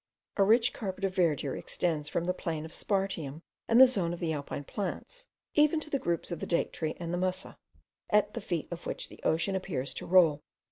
A 0.37 0.43
rich 0.43 0.73
carpet 0.73 1.03
of 1.03 1.13
verdure 1.13 1.55
extends 1.55 2.09
from 2.09 2.23
the 2.23 2.33
plain 2.33 2.65
of 2.65 2.73
spartium, 2.73 3.43
and 3.67 3.79
the 3.79 3.85
zone 3.85 4.13
of 4.13 4.19
the 4.19 4.33
alpine 4.33 4.63
plants 4.63 5.27
even 5.53 5.79
to 5.79 5.91
the 5.91 5.99
groups 5.99 6.31
of 6.31 6.39
the 6.39 6.47
date 6.47 6.73
tree 6.73 6.95
and 6.99 7.13
the 7.13 7.19
musa, 7.19 7.59
at 8.09 8.33
the 8.33 8.41
feet 8.41 8.67
of 8.71 8.87
which 8.87 9.09
the 9.09 9.21
ocean 9.21 9.55
appears 9.55 9.93
to 9.93 10.07
roll. 10.07 10.41